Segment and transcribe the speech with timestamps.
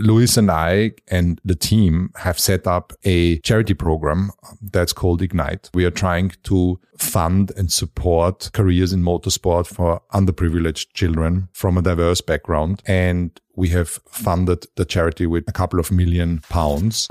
[0.00, 5.70] Lewis and I and the team have set up a charity program that's called Ignite.
[5.74, 11.82] We are trying to fund and support careers in motorsport for underprivileged children from a
[11.82, 12.82] diverse background.
[12.86, 17.06] And we have funded the charity with a couple of million pounds.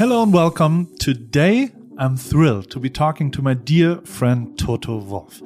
[0.00, 0.96] Hello and welcome.
[0.96, 5.42] Today, I'm thrilled to be talking to my dear friend Toto Wolff.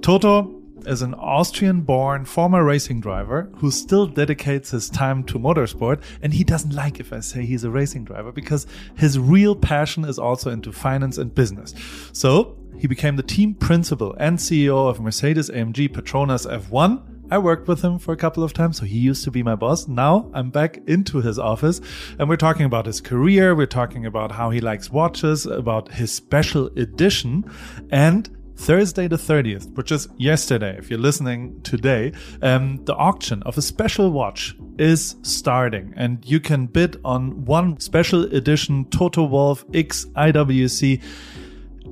[0.00, 6.02] Toto is an Austrian born former racing driver who still dedicates his time to motorsport.
[6.20, 10.04] And he doesn't like if I say he's a racing driver because his real passion
[10.04, 11.72] is also into finance and business.
[12.12, 17.66] So he became the team principal and CEO of Mercedes AMG Petronas F1 I worked
[17.66, 19.88] with him for a couple of times, so he used to be my boss.
[19.88, 21.80] Now I'm back into his office
[22.18, 23.54] and we're talking about his career.
[23.54, 27.50] We're talking about how he likes watches, about his special edition
[27.90, 32.12] and Thursday the 30th, which is yesterday, if you're listening today,
[32.42, 37.80] um, the auction of a special watch is starting and you can bid on one
[37.80, 41.02] special edition Toto Wolff X IWC.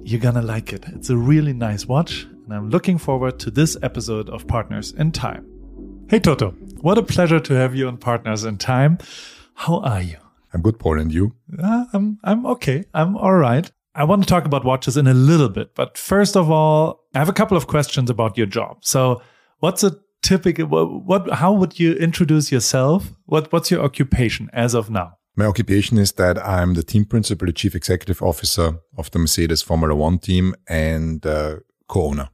[0.04, 0.84] You're gonna like it.
[0.88, 5.12] It's a really nice watch and I'm looking forward to this episode of Partners in
[5.12, 5.46] Time.
[6.08, 8.98] Hey Toto, what a pleasure to have you on Partners in Time.
[9.54, 10.16] How are you?
[10.52, 11.36] I'm good, Paul, and you?
[11.56, 12.86] Uh, I'm I'm okay.
[12.92, 13.70] I'm all right.
[13.94, 17.20] I want to talk about watches in a little bit, but first of all, I
[17.20, 18.78] have a couple of questions about your job.
[18.80, 19.22] So,
[19.60, 23.12] what's a typical what, what how would you introduce yourself?
[23.26, 25.18] What what's your occupation as of now?
[25.36, 29.62] My occupation is that I'm the team principal, the chief executive officer of the Mercedes
[29.62, 32.30] Formula One team, and uh, co-owner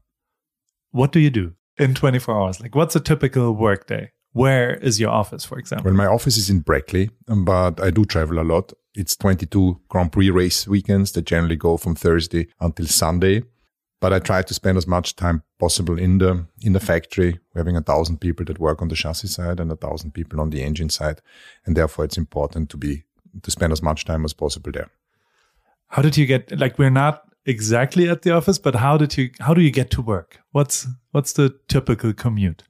[0.97, 2.61] what do you do in 24 hours?
[2.61, 4.13] Like, what's a typical workday?
[4.33, 5.91] Where is your office, for example?
[5.91, 8.73] Well, my office is in Brackley, um, but I do travel a lot.
[8.95, 13.43] It's 22 Grand Prix race weekends that generally go from Thursday until Sunday.
[14.01, 17.41] But I try to spend as much time possible in the in the factory.
[17.55, 20.39] We're having a thousand people that work on the chassis side and a thousand people
[20.39, 21.23] on the engine side,
[21.65, 23.05] and therefore it's important to be
[23.43, 24.91] to spend as much time as possible there.
[25.89, 29.31] How did you get like we're not exactly at the office, but how did you
[29.41, 30.41] how do you get to work?
[30.53, 32.65] What's what's the typical commute?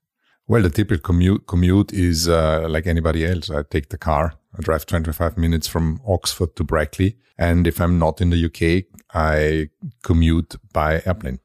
[0.46, 3.50] Well, the typical commute commute is uh, like anybody else.
[3.50, 4.34] I take the car.
[4.56, 8.84] I drive 25 minutes from Oxford to Brackley, and if I'm not in the UK,
[9.12, 9.70] I
[10.02, 11.40] commute by airplane.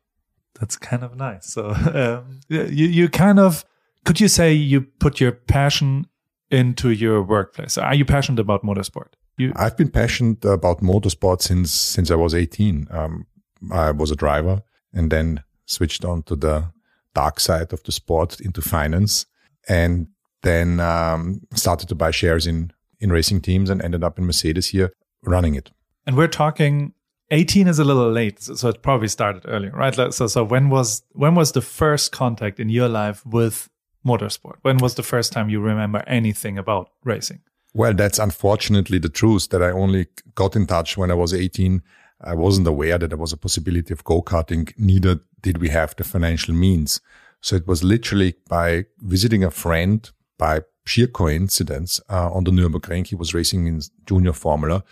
[0.59, 1.47] That's kind of nice.
[1.47, 3.65] So um, you you kind of
[4.05, 6.07] could you say you put your passion
[6.49, 7.77] into your workplace?
[7.77, 9.13] Are you passionate about motorsport?
[9.41, 12.87] You- I've been passionate about motorsport since since I was 18.
[12.91, 13.25] Um,
[13.71, 14.61] I was a driver
[14.93, 16.71] and then switched on to the
[17.13, 19.25] dark side of the sport into finance,
[19.69, 20.07] and
[20.43, 24.67] then um, started to buy shares in in racing teams and ended up in Mercedes
[24.67, 24.89] here
[25.23, 25.71] running it.
[26.05, 26.93] And we're talking
[27.31, 30.13] 18 is a little late, so it probably started earlier, right?
[30.13, 33.69] So, so when was when was the first contact in your life with
[34.05, 34.57] motorsport?
[34.63, 37.39] When was the first time you remember anything about racing?
[37.73, 41.81] Well, that's unfortunately the truth that I only got in touch when I was 18.
[42.21, 44.73] I wasn't aware that there was a possibility of go-karting.
[44.77, 46.99] Neither did we have the financial means.
[47.39, 53.07] So it was literally by visiting a friend by sheer coincidence uh, on the Nürburgring.
[53.07, 54.83] He was racing in junior formula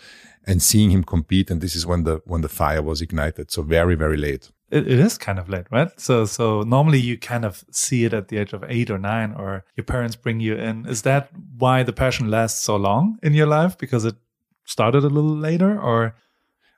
[0.46, 1.50] and seeing him compete.
[1.50, 3.50] And this is when the, when the fire was ignited.
[3.50, 5.88] So very, very late it, it is kind of late, right?
[6.00, 9.32] So, so normally you kind of see it at the age of eight or nine,
[9.32, 10.86] or your parents bring you in.
[10.86, 13.76] Is that why the passion lasts so long in your life?
[13.76, 14.16] Because it
[14.64, 16.14] started a little later, or?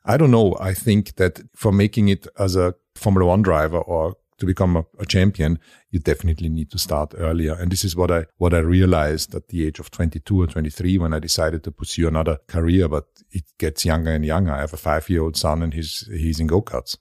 [0.05, 0.57] I don't know.
[0.59, 4.85] I think that for making it as a Formula One driver or to become a,
[4.99, 5.59] a, champion,
[5.93, 7.55] you definitely need to start earlier.
[7.55, 10.99] And this is what I what I realized at the age of 22 or 23
[10.99, 12.89] when I decided to pursue another career.
[12.89, 14.53] But it gets younger and younger.
[14.53, 16.97] I have a five year old son, and he's he's in go karts.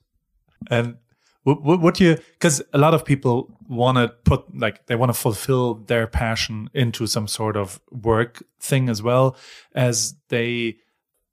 [0.70, 0.96] And
[1.44, 5.10] what, what, do you, because a lot of people want to put, like, they want
[5.10, 9.36] to fulfill their passion into some sort of work thing as well
[9.74, 10.76] as they,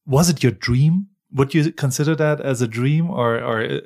[0.08, 1.08] was it your dream?
[1.32, 3.80] Would you consider that as a dream or, or uh,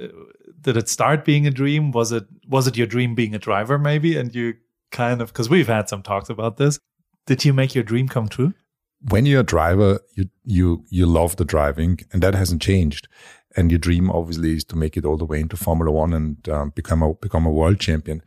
[0.62, 1.92] did it start being a dream?
[1.92, 4.18] Was it, was it your dream being a driver maybe?
[4.18, 4.54] And you
[4.92, 6.80] kind of, because we've had some talks about this.
[7.26, 8.54] Did you make your dream come true?
[9.10, 13.10] When you're a driver, you, you, you love the driving and that hasn't changed
[13.56, 16.50] and your dream obviously is to make it all the way into Formula One and
[16.50, 18.22] um, become a become a world champion.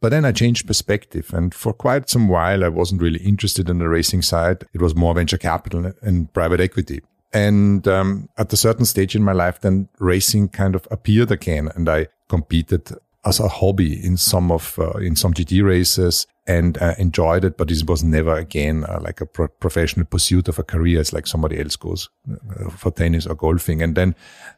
[0.00, 3.78] But then I changed perspective, and for quite some while I wasn't really interested in
[3.78, 4.66] the racing side.
[4.74, 7.00] It was more venture capital and private equity.
[7.32, 11.70] And um, at a certain stage in my life, then racing kind of appeared again,
[11.74, 12.90] and I competed
[13.24, 17.56] as a hobby in some of uh, in some GT races and uh, enjoyed it,
[17.56, 21.12] but it was never again uh, like a pro- professional pursuit of a career as
[21.12, 23.82] like somebody else goes uh, for tennis or golfing.
[23.82, 24.14] And then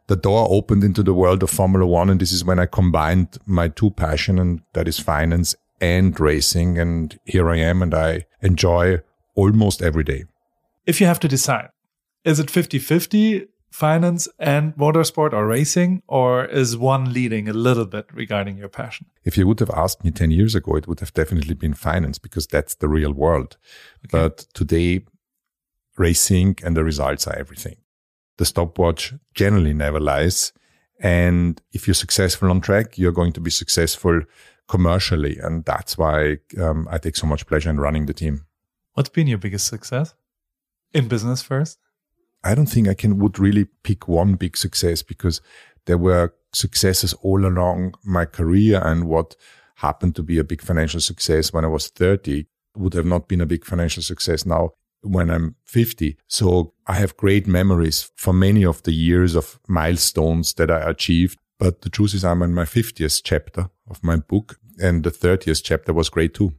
[0.09, 2.11] the door opened into the world of Formula One.
[2.11, 6.79] And this is when I combined my two passion and that is finance and racing.
[6.79, 9.01] And here I am and I enjoy
[9.35, 10.25] almost every day.
[10.87, 11.71] If you have to decide,
[12.25, 17.85] is it 50 50 finance and motorsport or racing, or is one leading a little
[17.85, 19.07] bit regarding your passion?
[19.23, 22.19] If you would have asked me 10 years ago, it would have definitely been finance
[22.19, 23.59] because that's the real world.
[24.07, 24.13] Okay.
[24.13, 25.05] But today,
[25.99, 27.77] racing and the results are everything.
[28.39, 30.55] The stopwatch generally never lies.
[30.99, 34.23] And if you're successful on track, you're going to be successful
[34.69, 35.37] commercially.
[35.39, 38.47] And that's why um, I take so much pleasure in running the team.
[38.95, 40.15] What's been your biggest success
[40.95, 41.79] in business first?
[42.47, 45.41] I don't think I can would really pick one big success because
[45.87, 49.35] there were successes all along my career and what
[49.77, 52.47] happened to be a big financial success when I was 30
[52.77, 54.71] would have not been a big financial success now
[55.03, 56.17] when I'm 50.
[56.29, 61.39] So I have great memories for many of the years of milestones that I achieved.
[61.59, 65.63] But the truth is I'm in my 50th chapter of my book and the 30th
[65.65, 66.53] chapter was great too.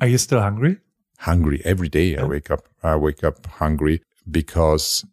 [0.00, 0.78] Are you still hungry?
[1.18, 2.16] Hungry every day.
[2.16, 5.04] I wake up, I wake up hungry because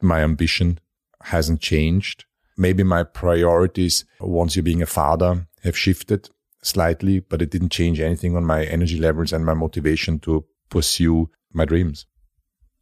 [0.00, 0.78] my ambition
[1.22, 2.24] hasn't changed.
[2.56, 6.30] Maybe my priorities, once you're being a father, have shifted
[6.62, 11.30] slightly, but it didn't change anything on my energy levels and my motivation to pursue
[11.52, 12.06] my dreams.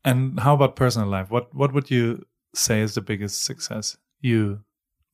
[0.05, 1.31] And how about personal life?
[1.31, 4.61] What what would you say is the biggest success you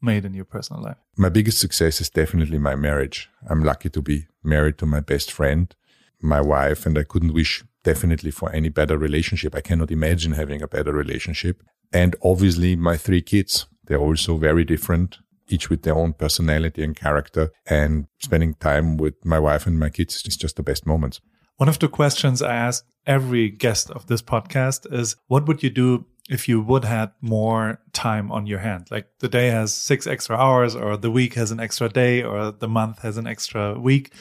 [0.01, 0.97] made in your personal life?
[1.17, 3.31] My biggest success is definitely my marriage.
[3.49, 5.75] I'm lucky to be married to my best friend,
[6.23, 9.55] my wife, and I couldn't wish definitely for any better relationship.
[9.55, 11.63] I cannot imagine having a better relationship.
[11.93, 16.97] And obviously my three kids, they're also very different, each with their own personality and
[16.97, 17.51] character.
[17.67, 21.21] And spending time with my wife and my kids is just the best moments.
[21.57, 25.71] One of the questions I ask every guest of this podcast is what would you
[25.71, 30.07] do if you would had more time on your hand like the day has six
[30.07, 33.79] extra hours or the week has an extra day or the month has an extra
[33.79, 34.13] week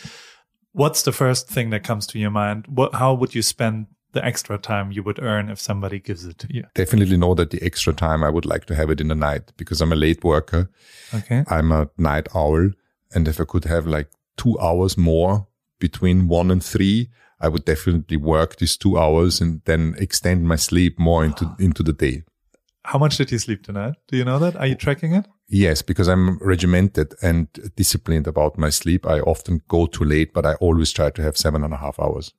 [0.73, 2.65] what's the first thing that comes to your mind?
[2.67, 6.37] What, how would you spend the extra time you would earn if somebody gives it
[6.39, 6.65] to you?
[6.75, 9.51] Definitely know that the extra time I would like to have it in the night
[9.57, 10.69] because I'm a late worker.
[11.13, 11.43] Okay.
[11.47, 12.71] I'm a night owl.
[13.13, 15.47] And if I could have like two hours more
[15.79, 17.09] between one and three,
[17.39, 21.83] I would definitely work these two hours and then extend my sleep more into, into
[21.83, 22.23] the day.
[22.83, 23.95] How much did you sleep tonight?
[24.07, 24.55] Do you know that?
[24.55, 25.27] Are you tracking it?
[25.53, 29.05] Yes, because I'm regimented and disciplined about my sleep.
[29.05, 31.99] I often go too late, but I always try to have seven and a half
[31.99, 32.33] hours.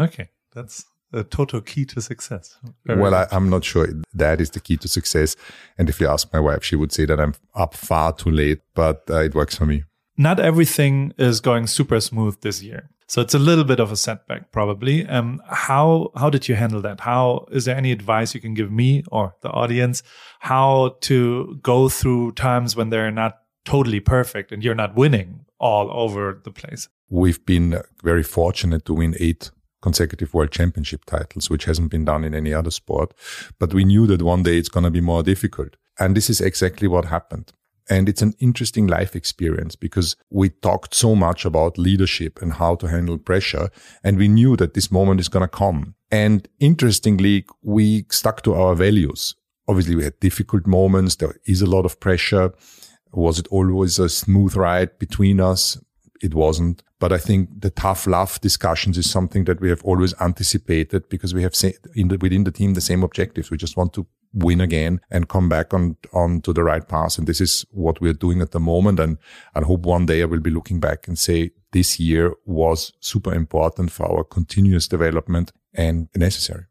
[0.00, 0.30] Okay.
[0.54, 2.56] That's a total key to success.
[2.86, 5.36] Very well, I, am not sure that is the key to success.
[5.76, 8.60] And if you ask my wife, she would say that I'm up far too late,
[8.74, 9.84] but uh, it works for me.
[10.16, 12.88] Not everything is going super smooth this year.
[13.14, 15.06] So it's a little bit of a setback, probably.
[15.06, 16.98] Um, how how did you handle that?
[16.98, 20.02] How is there any advice you can give me or the audience
[20.40, 25.92] how to go through times when they're not totally perfect and you're not winning all
[25.92, 26.88] over the place?
[27.08, 32.24] We've been very fortunate to win eight consecutive world championship titles, which hasn't been done
[32.24, 33.14] in any other sport.
[33.60, 35.76] But we knew that one day it's going to be more difficult.
[36.00, 37.52] And this is exactly what happened.
[37.88, 42.76] And it's an interesting life experience because we talked so much about leadership and how
[42.76, 43.68] to handle pressure.
[44.02, 45.94] And we knew that this moment is going to come.
[46.10, 49.34] And interestingly, we stuck to our values.
[49.68, 51.16] Obviously, we had difficult moments.
[51.16, 52.52] There is a lot of pressure.
[53.12, 55.78] Was it always a smooth ride between us?
[56.22, 56.82] It wasn't.
[57.04, 61.34] But I think the tough love discussions is something that we have always anticipated because
[61.34, 63.50] we have the, within the team the same objectives.
[63.50, 67.18] We just want to win again and come back on, on to the right path.
[67.18, 69.00] And this is what we're doing at the moment.
[69.00, 69.18] And
[69.54, 73.34] I hope one day I will be looking back and say this year was super
[73.34, 76.64] important for our continuous development and necessary.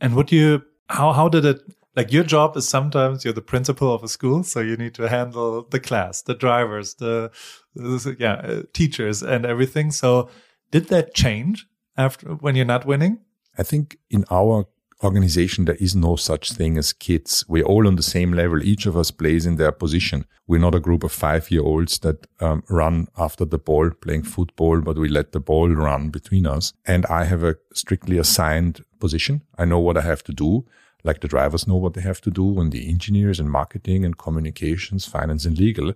[0.00, 1.58] And what you, how, how did it,
[1.96, 4.42] like your job is sometimes you're the principal of a school.
[4.42, 7.30] So you need to handle the class, the drivers, the,
[7.74, 9.90] the yeah, uh, teachers and everything.
[9.90, 10.28] So
[10.70, 13.20] did that change after when you're not winning?
[13.56, 14.66] I think in our
[15.02, 17.44] organization, there is no such thing as kids.
[17.46, 18.62] We're all on the same level.
[18.62, 20.24] Each of us plays in their position.
[20.46, 24.24] We're not a group of five year olds that um, run after the ball playing
[24.24, 26.72] football, but we let the ball run between us.
[26.86, 29.42] And I have a strictly assigned position.
[29.58, 30.64] I know what I have to do.
[31.04, 34.16] Like the drivers know what they have to do and the engineers and marketing and
[34.16, 35.92] communications, finance and legal.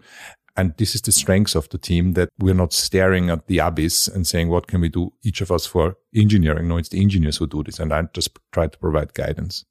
[0.56, 4.08] And this is the strength of the team that we're not staring at the abyss
[4.08, 6.68] and saying, what can we do each of us for engineering?
[6.68, 7.78] No, it's the engineers who do this.
[7.78, 9.64] And I just try to provide guidance.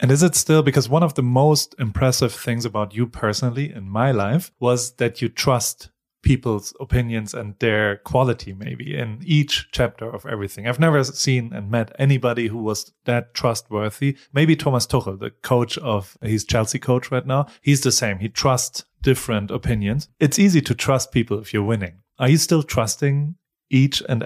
[0.00, 3.88] And is it still because one of the most impressive things about you personally in
[3.88, 5.90] my life was that you trust
[6.22, 10.66] people's opinions and their quality maybe in each chapter of everything.
[10.66, 14.16] I've never seen and met anybody who was that trustworthy.
[14.32, 17.46] Maybe Thomas Tuchel, the coach of he's Chelsea coach right now.
[17.60, 18.18] He's the same.
[18.18, 20.08] He trusts different opinions.
[20.20, 22.02] It's easy to trust people if you're winning.
[22.18, 23.34] Are you still trusting
[23.68, 24.22] each and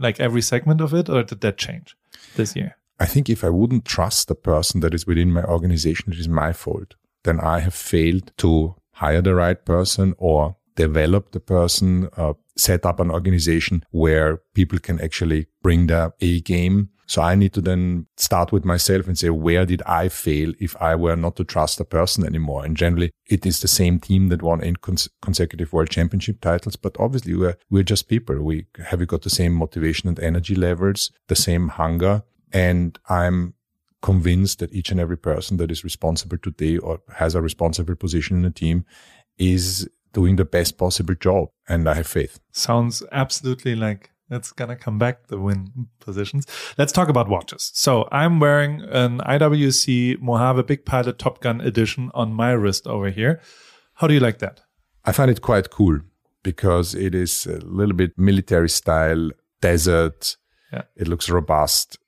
[0.00, 1.96] like every segment of it or did that change
[2.34, 2.76] this year?
[2.98, 6.28] I think if I wouldn't trust the person that is within my organization, it is
[6.28, 6.94] my fault.
[7.24, 12.86] Then I have failed to hire the right person or develop the person, uh, set
[12.86, 16.90] up an organization where people can actually bring their A game.
[17.08, 20.74] So I need to then start with myself and say, where did I fail if
[20.80, 22.64] I were not to trust a person anymore?
[22.64, 26.76] And generally it is the same team that won in cons- consecutive world championship titles.
[26.76, 28.42] But obviously we're, we're just people.
[28.42, 32.24] We have we got the same motivation and energy levels, the same hunger.
[32.52, 33.54] And I'm
[34.02, 38.38] convinced that each and every person that is responsible today or has a responsible position
[38.38, 38.84] in a team
[39.38, 41.48] is doing the best possible job.
[41.68, 42.40] And I have faith.
[42.50, 46.46] Sounds absolutely like it's going to come back the win positions.
[46.78, 47.70] Let's talk about watches.
[47.74, 53.10] So I'm wearing an IWC Mojave Big Pilot Top Gun edition on my wrist over
[53.10, 53.42] here.
[53.96, 54.62] How do you like that?
[55.04, 56.00] I find it quite cool
[56.42, 59.30] because it is a little bit military style,
[59.60, 60.38] desert.
[60.72, 60.84] Yeah.
[60.96, 61.98] It looks robust.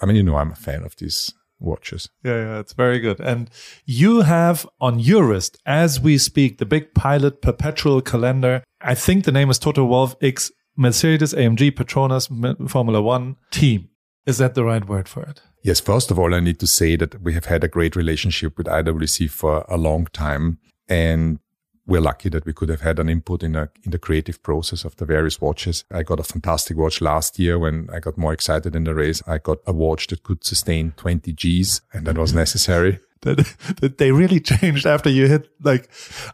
[0.00, 2.08] I mean, you know, I'm a fan of these watches.
[2.24, 3.20] Yeah, yeah, it's very good.
[3.20, 3.50] And
[3.84, 8.62] you have on your wrist, as we speak, the big pilot perpetual calendar.
[8.80, 13.88] I think the name is Toto Wolff X Mercedes AMG Petronas Formula One team.
[14.26, 15.42] Is that the right word for it?
[15.64, 15.80] Yes.
[15.80, 18.66] First of all, I need to say that we have had a great relationship with
[18.66, 20.58] IWC for a long time.
[20.88, 21.40] And
[21.88, 24.84] we're lucky that we could have had an input in, a, in the creative process
[24.84, 25.84] of the various watches.
[25.90, 29.22] I got a fantastic watch last year when I got more excited in the race.
[29.26, 33.00] I got a watch that could sustain 20 Gs and that was necessary.
[33.22, 33.38] that,
[33.80, 35.88] that they really changed after you hit, like,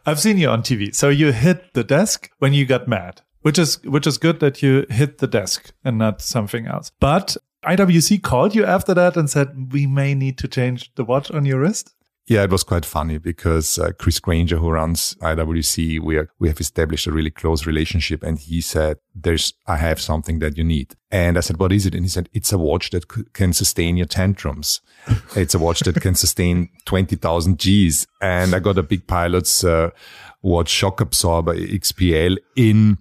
[0.05, 0.93] I've seen you on TV.
[0.93, 4.61] So you hit the desk when you got mad, which is, which is good that
[4.61, 6.91] you hit the desk and not something else.
[6.99, 11.31] But IWC called you after that and said, we may need to change the watch
[11.31, 11.95] on your wrist.
[12.27, 16.47] Yeah, it was quite funny because uh, Chris Grainger, who runs IWC, we are, we
[16.47, 18.23] have established a really close relationship.
[18.23, 21.85] And he said, "There's, I have something that you need." And I said, "What is
[21.85, 24.81] it?" And he said, "It's a watch that c- can sustain your tantrums.
[25.35, 29.63] it's a watch that can sustain twenty thousand Gs." And I got a big pilot's
[29.63, 29.91] uh,
[30.41, 32.97] watch shock absorber XPL in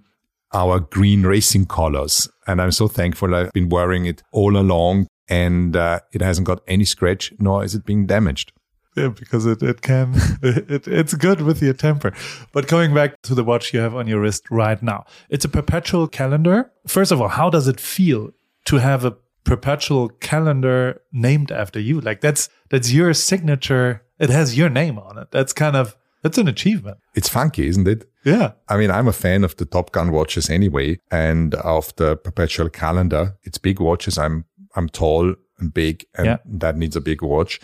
[0.52, 2.28] our green racing colors.
[2.46, 3.34] And I'm so thankful.
[3.34, 7.74] I've been wearing it all along and uh, it hasn't got any scratch, nor is
[7.74, 8.52] it being damaged.
[8.96, 12.12] Yeah, because it, it can, it, it's good with your temper.
[12.52, 15.48] But going back to the watch you have on your wrist right now, it's a
[15.48, 16.70] perpetual calendar.
[16.86, 18.30] First of all, how does it feel
[18.66, 22.00] to have a perpetual calendar named after you?
[22.00, 24.02] Like that's, that's your signature.
[24.18, 25.28] It has your name on it.
[25.32, 26.98] That's kind of, that's an achievement.
[27.14, 28.08] It's funky, isn't it?
[28.24, 28.52] Yeah.
[28.68, 32.70] I mean, I'm a fan of the Top Gun watches anyway, and of the perpetual
[32.70, 33.36] calendar.
[33.42, 34.16] It's big watches.
[34.16, 34.46] I'm,
[34.76, 35.34] I'm tall
[35.72, 36.36] big and yeah.
[36.44, 37.60] that needs a big watch.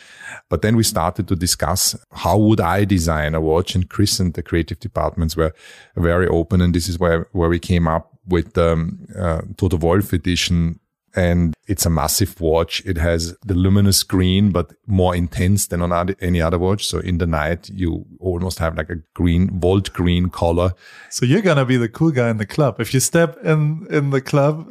[0.48, 4.34] But then we started to discuss how would I design a watch and Chris and
[4.34, 5.52] the creative departments were
[5.96, 6.60] very open.
[6.60, 10.80] And this is where, where we came up with the um, uh, Toto Wolff edition.
[11.16, 12.86] And it's a massive watch.
[12.86, 16.86] It has the luminous green, but more intense than on any other watch.
[16.86, 20.72] So in the night, you almost have like a green, volt green color.
[21.10, 22.80] So you're going to be the cool guy in the club.
[22.80, 24.68] If you step in, in the club,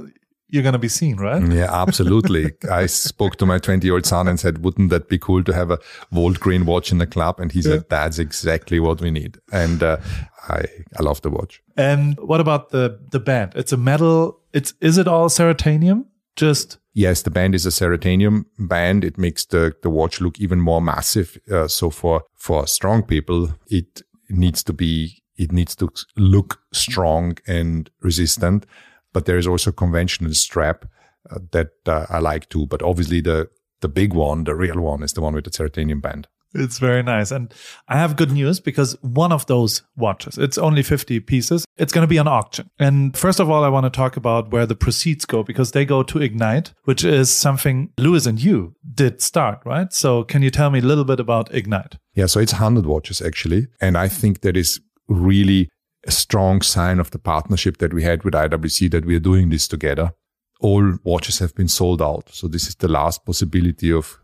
[0.50, 1.42] you're going to be seen, right?
[1.52, 2.54] Yeah, absolutely.
[2.70, 5.54] I spoke to my 20 year old son and said, wouldn't that be cool to
[5.54, 5.80] have a
[6.12, 7.40] Volt Green watch in the club?
[7.40, 7.84] And he said, yeah.
[7.90, 9.38] that's exactly what we need.
[9.52, 9.98] And uh,
[10.48, 10.66] I,
[10.98, 11.62] I love the watch.
[11.78, 13.54] And what about the, the band?
[13.56, 14.40] It's a metal.
[14.52, 16.06] It's, is it all Ceratanium?
[16.36, 16.78] Just.
[16.94, 19.04] Yes, the band is a Ceratanium band.
[19.04, 21.38] It makes the, the watch look even more massive.
[21.52, 27.38] Uh, so for, for strong people, it needs to be, it needs to look strong
[27.48, 28.66] and resistant
[29.14, 30.86] but there is also conventional strap
[31.30, 32.66] uh, that uh, I like too.
[32.68, 33.50] But obviously the
[33.82, 36.28] the big one, the real one, is the one with the Ceratanium band.
[36.54, 37.32] It's very nice.
[37.32, 37.54] And
[37.88, 41.66] I have good news because one of those watches, it's only 50 pieces.
[41.78, 42.70] It's going to be on auction.
[42.80, 45.86] And first of all, I want to talk about where the proceeds go because they
[45.86, 49.94] go to Ignite, which is something Lewis and you did start, right?
[49.94, 51.98] So can you tell me a little bit about Ignite?
[52.16, 52.26] Yeah.
[52.26, 53.68] So it's 100 watches actually.
[53.80, 55.70] And I think that is really
[56.06, 59.50] a strong sign of the partnership that we had with IWC that we are doing
[59.50, 60.14] this together.
[60.60, 62.30] All watches have been sold out.
[62.32, 64.20] So this is the last possibility of,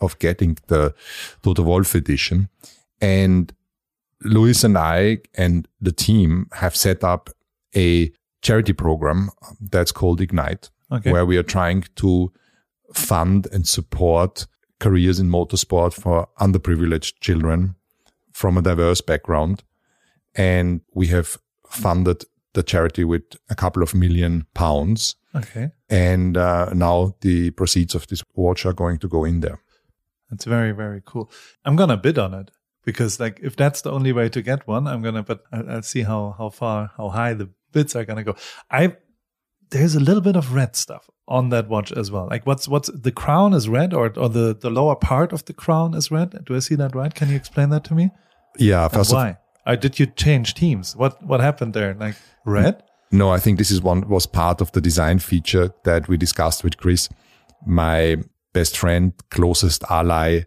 [0.00, 0.94] of getting the
[1.42, 2.48] Toto Wolff edition.
[3.00, 3.52] And
[4.22, 7.30] Lewis and I and the team have set up
[7.74, 8.12] a
[8.42, 11.12] charity program that's called Ignite, okay.
[11.12, 12.32] where we are trying to
[12.92, 14.46] fund and support
[14.78, 17.76] careers in motorsport for underprivileged children
[18.32, 19.62] from a diverse background
[20.34, 22.24] and we have funded
[22.54, 25.16] the charity with a couple of million pounds.
[25.34, 25.72] Okay.
[25.88, 29.60] And uh, now the proceeds of this watch are going to go in there.
[30.30, 31.30] That's very, very cool.
[31.64, 32.50] I'm going to bid on it
[32.84, 35.70] because like if that's the only way to get one, I'm going to, but I'll,
[35.70, 38.36] I'll see how, how far, how high the bids are going to go.
[38.70, 38.96] I,
[39.70, 42.28] there's a little bit of red stuff on that watch as well.
[42.28, 45.54] Like what's, what's the crown is red or, or the, the lower part of the
[45.54, 46.44] crown is red.
[46.44, 47.14] Do I see that right?
[47.14, 48.10] Can you explain that to me?
[48.58, 48.88] Yeah.
[48.88, 49.30] First why?
[49.30, 49.36] Of,
[49.66, 50.96] uh, did you change teams?
[50.96, 51.94] What, what happened there?
[51.94, 52.82] Like red?
[53.10, 56.64] No, I think this is one was part of the design feature that we discussed
[56.64, 57.08] with Chris,
[57.66, 58.16] my
[58.54, 60.42] best friend, closest ally,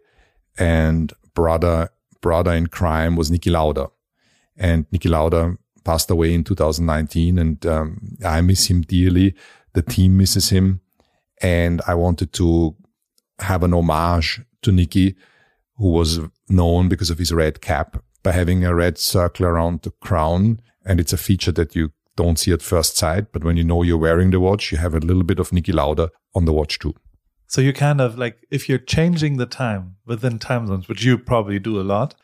[0.57, 1.89] and brother
[2.21, 3.87] brother in crime was Niki Lauda,
[4.57, 9.35] and Niki Lauda passed away in 2019, and um, I miss him dearly.
[9.73, 10.81] The team misses him,
[11.41, 12.75] and I wanted to
[13.39, 15.15] have an homage to Niki,
[15.77, 16.19] who was
[16.49, 20.99] known because of his red cap by having a red circle around the crown, and
[20.99, 23.99] it's a feature that you don't see at first sight, but when you know you're
[23.99, 26.95] wearing the watch, you have a little bit of Niki Lauda on the watch too.
[27.45, 31.19] So you kind of like, if you're changing the time within time zones, which you
[31.19, 32.15] probably do a lot,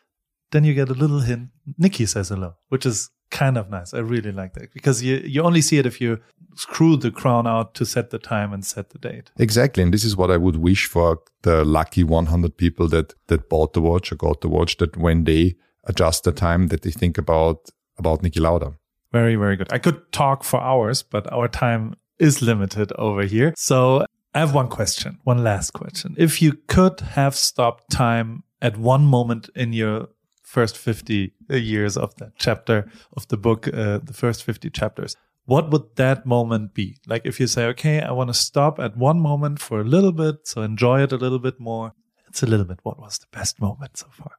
[0.51, 1.49] then you get a little hint.
[1.79, 3.93] Niki says hello, which is kind of nice.
[3.93, 6.19] I really like that because you, you only see it if you
[6.55, 9.29] screw the crown out to set the time and set the date.
[9.37, 9.83] Exactly.
[9.83, 13.73] And this is what I would wish for the lucky 100 people that, that bought
[13.73, 17.17] the watch or got the watch that when they adjust the time that they think
[17.17, 18.73] about, about Niki Lauda.
[19.11, 19.71] Very, very good.
[19.73, 23.53] I could talk for hours, but our time is limited over here.
[23.57, 26.15] So I have one question, one last question.
[26.17, 30.07] If you could have stopped time at one moment in your
[30.43, 35.71] first 50 years of that chapter of the book, uh, the first 50 chapters, what
[35.71, 36.97] would that moment be?
[37.07, 40.11] Like if you say, okay, I want to stop at one moment for a little
[40.11, 41.93] bit, so enjoy it a little bit more.
[42.27, 42.79] It's a little bit.
[42.83, 44.31] What was the best moment so far?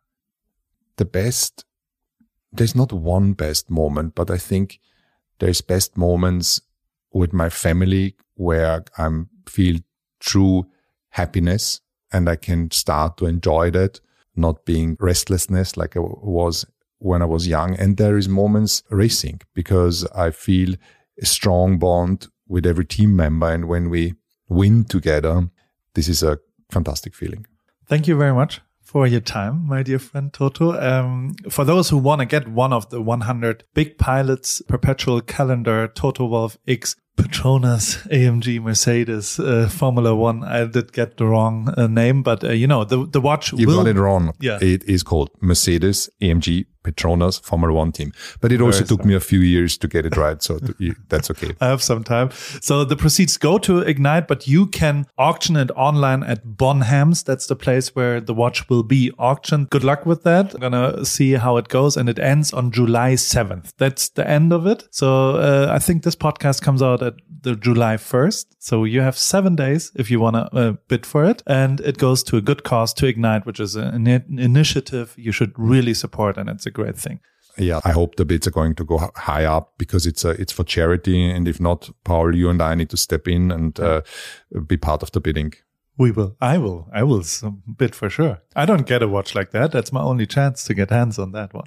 [0.97, 1.65] The best
[2.53, 4.79] there's not one best moment, but I think
[5.39, 6.61] there's best moments
[7.13, 9.09] with my family where I
[9.49, 9.81] feel
[10.21, 10.67] true
[11.11, 11.81] happiness
[12.13, 14.01] and I can start to enjoy that,
[14.37, 16.67] not being restlessness like I was
[16.99, 17.75] when I was young.
[17.77, 20.75] And there is moments racing because I feel
[21.21, 23.51] a strong bond with every team member.
[23.51, 24.15] And when we
[24.49, 25.49] win together,
[25.95, 26.39] this is a
[26.71, 27.47] fantastic feeling.
[27.89, 28.61] Thank you very much
[28.93, 30.79] for your time, my dear friend Toto.
[30.79, 35.89] Um, for those who want to get one of the 100 big pilots perpetual calendar
[35.89, 40.45] Toto Wolff X Petronas, AMG, Mercedes, uh, Formula One.
[40.45, 43.53] I did get the wrong uh, name, but uh, you know the the watch.
[43.53, 44.33] You will, got it wrong.
[44.41, 48.13] Yeah, it is called Mercedes AMG Petronas Formula One team.
[48.41, 50.43] But it also took me a few years to get it right.
[50.43, 50.59] So
[51.09, 51.55] that's okay.
[51.61, 52.31] I have some time.
[52.61, 57.25] So the proceeds go to Ignite, but you can auction it online at Bonhams.
[57.25, 59.71] That's the place where the watch will be auctioned.
[59.71, 60.55] Good luck with that.
[60.55, 61.97] I'm going to see how it goes.
[61.97, 63.73] And it ends on July 7th.
[63.79, 64.89] That's the end of it.
[64.91, 68.47] So uh, I think this podcast comes out at the July 1st.
[68.59, 71.43] So you have seven days if you want to uh, bid for it.
[71.47, 75.33] And it goes to a good cause to Ignite, which is an, an initiative you
[75.33, 76.37] should really support.
[76.37, 77.21] And it's a great thing.
[77.59, 80.53] Yeah, I hope the bids are going to go high up because it's a, it's
[80.53, 84.01] for charity, and if not, Paul, you and I need to step in and uh,
[84.67, 85.53] be part of the bidding.
[85.99, 86.37] We will.
[86.41, 86.89] I will.
[86.93, 87.23] I will
[87.77, 88.41] bid for sure.
[88.57, 89.73] I don't get a watch like that.
[89.73, 91.67] That's my only chance to get hands on that one.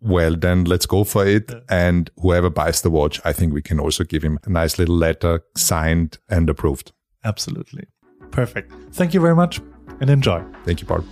[0.00, 1.50] Well, then let's go for it.
[1.50, 1.60] Yeah.
[1.68, 4.96] And whoever buys the watch, I think we can also give him a nice little
[4.96, 6.92] letter signed and approved.
[7.24, 7.88] Absolutely.
[8.30, 8.72] Perfect.
[8.92, 9.60] Thank you very much
[10.00, 10.42] and enjoy.
[10.64, 11.04] Thank you, Paul.